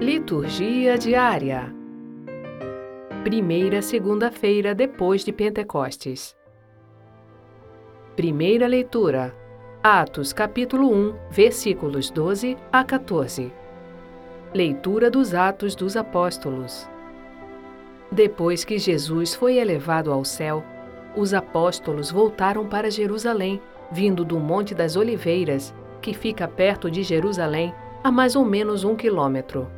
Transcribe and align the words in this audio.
Liturgia 0.00 0.96
diária. 0.96 1.74
Primeira 3.24 3.82
segunda-feira 3.82 4.72
depois 4.72 5.24
de 5.24 5.32
Pentecostes. 5.32 6.36
Primeira 8.14 8.68
leitura. 8.68 9.34
Atos 9.82 10.32
capítulo 10.32 10.88
1, 10.88 11.14
versículos 11.32 12.10
12 12.10 12.56
a 12.70 12.84
14. 12.84 13.52
Leitura 14.54 15.10
dos 15.10 15.34
Atos 15.34 15.74
dos 15.74 15.96
Apóstolos. 15.96 16.88
Depois 18.12 18.64
que 18.64 18.78
Jesus 18.78 19.34
foi 19.34 19.56
elevado 19.56 20.12
ao 20.12 20.24
céu, 20.24 20.62
os 21.16 21.34
apóstolos 21.34 22.08
voltaram 22.08 22.68
para 22.68 22.88
Jerusalém, 22.88 23.60
vindo 23.90 24.24
do 24.24 24.38
Monte 24.38 24.76
das 24.76 24.94
Oliveiras, 24.94 25.74
que 26.00 26.14
fica 26.14 26.46
perto 26.46 26.88
de 26.88 27.02
Jerusalém, 27.02 27.74
a 28.04 28.12
mais 28.12 28.36
ou 28.36 28.44
menos 28.44 28.84
um 28.84 28.94
quilômetro. 28.94 29.68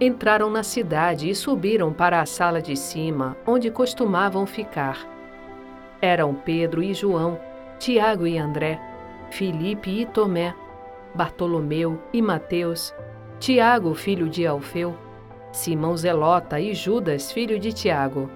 Entraram 0.00 0.48
na 0.48 0.62
cidade 0.62 1.28
e 1.28 1.34
subiram 1.34 1.92
para 1.92 2.20
a 2.20 2.26
sala 2.26 2.62
de 2.62 2.76
cima, 2.76 3.36
onde 3.44 3.68
costumavam 3.68 4.46
ficar. 4.46 5.04
Eram 6.00 6.32
Pedro 6.34 6.80
e 6.80 6.94
João, 6.94 7.36
Tiago 7.80 8.24
e 8.24 8.38
André, 8.38 8.80
Filipe 9.28 9.90
e 9.90 10.06
Tomé, 10.06 10.54
Bartolomeu 11.12 12.00
e 12.12 12.22
Mateus, 12.22 12.94
Tiago, 13.40 13.92
filho 13.92 14.28
de 14.28 14.46
Alfeu, 14.46 14.96
Simão 15.50 15.96
Zelota 15.96 16.60
e 16.60 16.74
Judas, 16.74 17.32
filho 17.32 17.58
de 17.58 17.72
Tiago. 17.72 18.30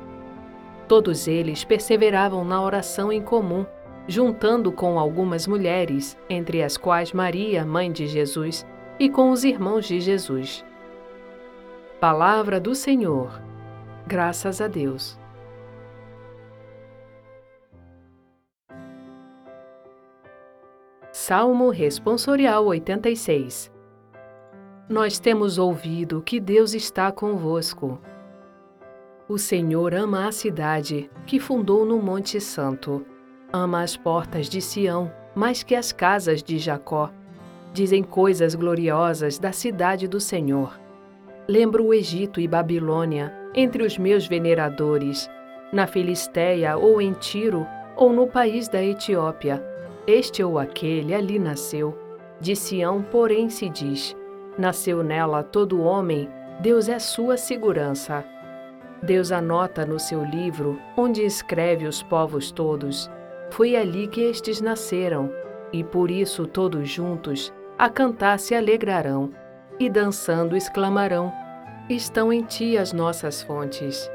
Todos 0.88 1.28
eles 1.28 1.62
perseveravam 1.62 2.44
na 2.44 2.60
oração 2.60 3.12
em 3.12 3.22
comum, 3.22 3.64
juntando 4.08 4.72
com 4.72 4.98
algumas 4.98 5.46
mulheres, 5.46 6.18
entre 6.28 6.60
as 6.60 6.76
quais 6.76 7.12
Maria, 7.12 7.64
mãe 7.64 7.92
de 7.92 8.08
Jesus, 8.08 8.66
e 8.98 9.08
com 9.08 9.30
os 9.30 9.44
irmãos 9.44 9.86
de 9.86 10.00
Jesus. 10.00 10.64
Palavra 12.02 12.58
do 12.58 12.74
Senhor. 12.74 13.40
Graças 14.08 14.60
a 14.60 14.66
Deus. 14.66 15.16
Salmo 21.12 21.70
Responsorial 21.70 22.66
86 22.66 23.70
Nós 24.88 25.20
temos 25.20 25.58
ouvido 25.58 26.20
que 26.20 26.40
Deus 26.40 26.74
está 26.74 27.12
convosco. 27.12 28.00
O 29.28 29.38
Senhor 29.38 29.94
ama 29.94 30.26
a 30.26 30.32
cidade 30.32 31.08
que 31.24 31.38
fundou 31.38 31.86
no 31.86 32.02
Monte 32.02 32.40
Santo. 32.40 33.06
Ama 33.52 33.80
as 33.80 33.96
portas 33.96 34.48
de 34.48 34.60
Sião 34.60 35.08
mais 35.36 35.62
que 35.62 35.76
as 35.76 35.92
casas 35.92 36.42
de 36.42 36.58
Jacó. 36.58 37.12
Dizem 37.72 38.02
coisas 38.02 38.56
gloriosas 38.56 39.38
da 39.38 39.52
cidade 39.52 40.08
do 40.08 40.18
Senhor. 40.18 40.81
Lembro 41.48 41.86
o 41.86 41.94
Egito 41.94 42.40
e 42.40 42.46
Babilônia 42.46 43.34
entre 43.52 43.82
os 43.82 43.98
meus 43.98 44.26
veneradores, 44.28 45.28
na 45.72 45.88
Filisteia 45.88 46.76
ou 46.76 47.00
em 47.00 47.12
Tiro 47.14 47.66
ou 47.96 48.12
no 48.12 48.28
país 48.28 48.68
da 48.68 48.82
Etiópia. 48.82 49.62
Este 50.06 50.42
ou 50.42 50.58
aquele 50.58 51.12
ali 51.14 51.38
nasceu. 51.38 51.98
De 52.40 52.54
Sião, 52.54 53.02
porém, 53.02 53.50
se 53.50 53.68
diz: 53.68 54.16
Nasceu 54.56 55.02
nela 55.02 55.42
todo 55.42 55.82
homem, 55.82 56.28
Deus 56.60 56.88
é 56.88 56.98
sua 57.00 57.36
segurança. 57.36 58.24
Deus 59.02 59.32
anota 59.32 59.84
no 59.84 59.98
seu 59.98 60.24
livro, 60.24 60.78
onde 60.96 61.22
escreve 61.22 61.86
os 61.86 62.04
povos 62.04 62.52
todos. 62.52 63.10
Foi 63.50 63.74
ali 63.74 64.06
que 64.06 64.20
estes 64.20 64.60
nasceram, 64.60 65.28
e 65.72 65.82
por 65.82 66.08
isso 66.08 66.46
todos 66.46 66.88
juntos 66.88 67.52
a 67.76 67.88
cantar 67.88 68.38
se 68.38 68.54
alegrarão 68.54 69.41
e 69.78 69.88
dançando 69.88 70.56
exclamarão: 70.56 71.32
Estão 71.88 72.32
em 72.32 72.42
ti 72.42 72.76
as 72.76 72.92
nossas 72.92 73.42
fontes. 73.42 74.10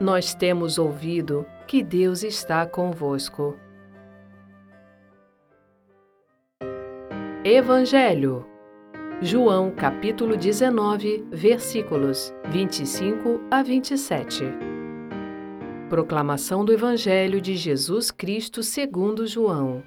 Nós 0.00 0.34
temos 0.34 0.78
ouvido 0.78 1.46
que 1.66 1.82
Deus 1.82 2.22
está 2.22 2.66
convosco. 2.66 3.56
Evangelho 7.44 8.44
João 9.20 9.72
capítulo 9.72 10.36
19, 10.36 11.26
versículos 11.32 12.32
25 12.50 13.40
a 13.50 13.64
27. 13.64 14.44
Proclamação 15.88 16.64
do 16.64 16.72
Evangelho 16.72 17.40
de 17.40 17.56
Jesus 17.56 18.12
Cristo 18.12 18.62
segundo 18.62 19.26
João. 19.26 19.82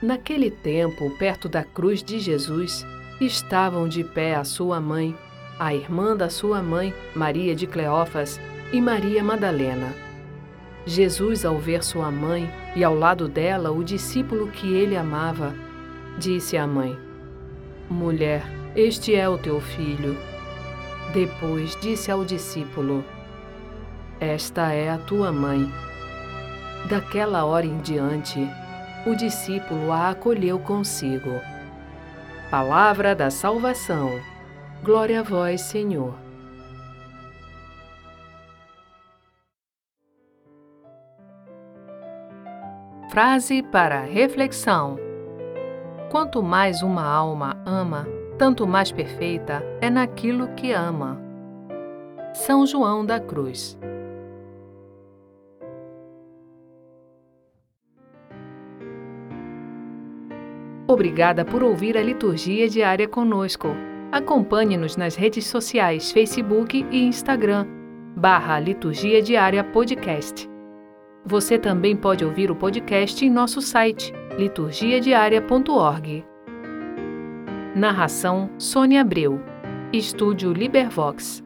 Naquele 0.00 0.52
tempo, 0.52 1.10
perto 1.18 1.48
da 1.48 1.64
cruz 1.64 2.00
de 2.00 2.20
Jesus, 2.20 2.86
estavam 3.20 3.88
de 3.88 4.04
pé 4.04 4.34
a 4.34 4.44
sua 4.44 4.80
mãe, 4.80 5.16
a 5.58 5.74
irmã 5.74 6.16
da 6.16 6.28
sua 6.28 6.62
mãe, 6.62 6.92
Maria 7.14 7.54
de 7.54 7.66
Cleófas, 7.66 8.40
e 8.72 8.80
Maria 8.80 9.22
Madalena. 9.22 9.94
Jesus, 10.84 11.44
ao 11.44 11.58
ver 11.58 11.82
sua 11.82 12.10
mãe 12.10 12.50
e 12.74 12.84
ao 12.84 12.94
lado 12.94 13.26
dela 13.28 13.72
o 13.72 13.82
discípulo 13.82 14.48
que 14.48 14.72
ele 14.74 14.96
amava, 14.96 15.54
disse 16.18 16.56
à 16.56 16.66
mãe: 16.66 16.96
Mulher, 17.88 18.44
este 18.74 19.14
é 19.14 19.28
o 19.28 19.38
teu 19.38 19.60
filho. 19.60 20.16
Depois 21.12 21.76
disse 21.80 22.10
ao 22.10 22.24
discípulo: 22.24 23.04
Esta 24.20 24.72
é 24.72 24.90
a 24.90 24.98
tua 24.98 25.32
mãe. 25.32 25.72
Daquela 26.88 27.44
hora 27.44 27.66
em 27.66 27.78
diante, 27.78 28.48
o 29.06 29.14
discípulo 29.14 29.90
a 29.90 30.10
acolheu 30.10 30.58
consigo. 30.58 31.40
Palavra 32.50 33.12
da 33.12 33.28
salvação. 33.28 34.20
Glória 34.84 35.18
a 35.18 35.22
vós, 35.24 35.62
Senhor. 35.62 36.14
Frase 43.10 43.64
para 43.64 44.00
reflexão: 44.02 44.96
Quanto 46.08 46.40
mais 46.40 46.82
uma 46.82 47.04
alma 47.04 47.60
ama, 47.66 48.06
tanto 48.38 48.64
mais 48.64 48.92
perfeita 48.92 49.64
é 49.80 49.90
naquilo 49.90 50.46
que 50.54 50.70
ama. 50.70 51.20
São 52.32 52.64
João 52.64 53.04
da 53.04 53.18
Cruz. 53.18 53.76
Obrigada 60.96 61.44
por 61.44 61.62
ouvir 61.62 61.94
a 61.98 62.02
liturgia 62.02 62.70
diária 62.70 63.06
conosco. 63.06 63.68
Acompanhe-nos 64.10 64.96
nas 64.96 65.14
redes 65.14 65.46
sociais 65.46 66.10
Facebook 66.10 66.86
e 66.90 67.04
Instagram, 67.04 67.66
barra 68.16 68.58
Liturgia 68.58 69.20
Diária 69.20 69.62
Podcast. 69.62 70.48
Você 71.22 71.58
também 71.58 71.94
pode 71.94 72.24
ouvir 72.24 72.50
o 72.50 72.56
podcast 72.56 73.22
em 73.22 73.28
nosso 73.28 73.60
site, 73.60 74.10
liturgiadiaria.org. 74.38 76.24
Narração 77.74 78.48
Sônia 78.56 79.02
Abreu. 79.02 79.38
Estúdio 79.92 80.50
Libervox. 80.50 81.45